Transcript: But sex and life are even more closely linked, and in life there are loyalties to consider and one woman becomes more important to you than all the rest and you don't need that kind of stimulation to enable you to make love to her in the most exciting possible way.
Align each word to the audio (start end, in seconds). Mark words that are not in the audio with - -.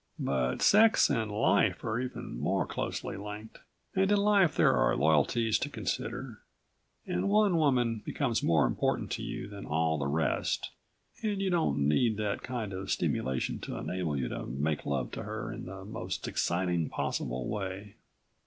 But 0.17 0.63
sex 0.63 1.11
and 1.11 1.29
life 1.31 1.83
are 1.83 1.99
even 1.99 2.39
more 2.39 2.65
closely 2.65 3.17
linked, 3.17 3.59
and 3.95 4.11
in 4.11 4.17
life 4.17 4.55
there 4.55 4.73
are 4.75 4.95
loyalties 4.97 5.59
to 5.59 5.69
consider 5.69 6.39
and 7.05 7.29
one 7.29 7.55
woman 7.55 8.01
becomes 8.03 8.41
more 8.41 8.65
important 8.65 9.11
to 9.11 9.21
you 9.21 9.47
than 9.47 9.67
all 9.67 9.99
the 9.99 10.07
rest 10.07 10.71
and 11.21 11.39
you 11.39 11.51
don't 11.51 11.87
need 11.87 12.17
that 12.17 12.41
kind 12.41 12.73
of 12.73 12.89
stimulation 12.89 13.59
to 13.59 13.77
enable 13.77 14.17
you 14.17 14.27
to 14.29 14.47
make 14.47 14.87
love 14.87 15.11
to 15.11 15.21
her 15.21 15.53
in 15.53 15.65
the 15.67 15.85
most 15.85 16.27
exciting 16.27 16.89
possible 16.89 17.47
way. 17.47 17.93